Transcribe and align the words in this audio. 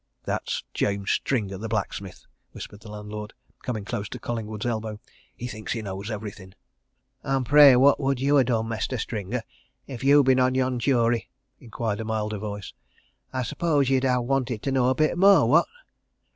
"That's 0.23 0.63
James 0.73 1.11
Stringer, 1.11 1.59
the 1.59 1.69
blacksmith," 1.69 2.25
whispered 2.53 2.79
the 2.81 2.89
landlord, 2.89 3.35
coming 3.61 3.85
close 3.85 4.09
to 4.09 4.17
Collingwood's 4.19 4.65
elbow. 4.65 4.99
"He 5.35 5.45
thinks 5.45 5.73
he 5.73 5.83
knows 5.83 6.09
everything!" 6.09 6.55
"And 7.21 7.45
pray, 7.45 7.75
what 7.75 7.99
would 7.99 8.19
you 8.19 8.35
ha' 8.39 8.43
done, 8.43 8.67
Mestur 8.67 8.97
Stringer, 8.97 9.43
if 9.85 10.03
you'd 10.03 10.25
been 10.25 10.39
on 10.39 10.55
yon 10.55 10.79
jury?" 10.79 11.29
inquired 11.59 11.99
a 11.99 12.03
milder 12.03 12.39
voice. 12.39 12.73
"I 13.31 13.43
suppose 13.43 13.91
ye'd 13.91 14.03
ha' 14.03 14.23
wanted 14.23 14.63
to 14.63 14.71
know 14.71 14.89
a 14.89 14.95
bit 14.95 15.19
more, 15.19 15.47
what?" 15.47 15.67